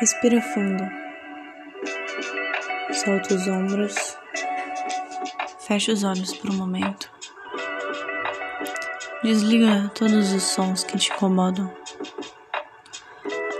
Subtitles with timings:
[0.00, 0.82] Respira fundo.
[2.92, 4.18] Solta os ombros.
[5.60, 7.08] Fecha os olhos por um momento.
[9.22, 11.72] Desliga todos os sons que te incomodam.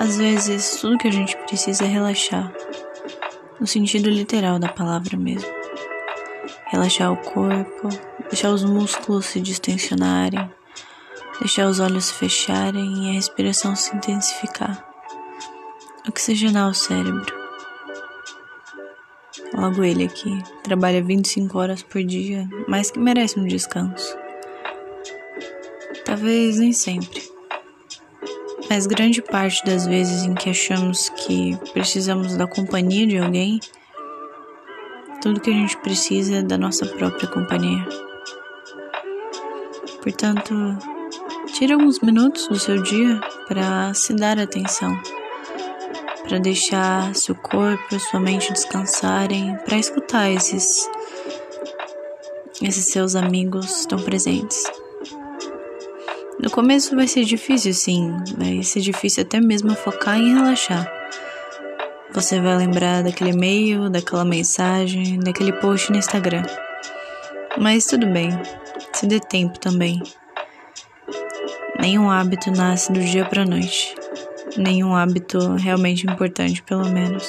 [0.01, 2.53] Às vezes, tudo que a gente precisa é relaxar,
[3.61, 5.49] no sentido literal da palavra mesmo.
[6.73, 7.91] Relaxar o corpo,
[8.31, 10.51] deixar os músculos se distensionarem,
[11.39, 14.83] deixar os olhos fecharem e a respiração se intensificar.
[16.09, 17.27] Oxigenar o cérebro.
[19.53, 24.17] Logo ele aqui, trabalha 25 horas por dia, mas que merece um descanso.
[26.07, 27.23] Talvez nem sempre.
[28.71, 33.61] Mas grande parte das vezes em que achamos que precisamos da companhia de alguém,
[35.23, 37.87] tudo que a gente precisa é da nossa própria companhia.
[40.03, 40.53] Portanto,
[41.55, 45.01] tire alguns minutos do seu dia para se dar atenção,
[46.25, 50.91] para deixar seu corpo e sua mente descansarem, para escutar esses
[52.61, 54.65] esses seus amigos tão presentes.
[56.41, 61.02] No começo vai ser difícil, sim, vai ser difícil até mesmo focar em relaxar.
[62.15, 66.43] Você vai lembrar daquele e-mail, daquela mensagem, daquele post no Instagram.
[67.59, 68.31] Mas tudo bem,
[68.93, 70.03] se dê tempo também.
[71.81, 73.95] Nenhum hábito nasce do dia para noite.
[74.57, 77.29] Nenhum hábito realmente importante, pelo menos.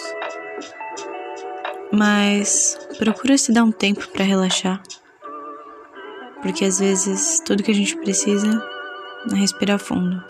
[1.92, 4.82] Mas procura se dar um tempo para relaxar.
[6.42, 8.62] Porque às vezes tudo que a gente precisa
[9.32, 10.22] Respira fundo.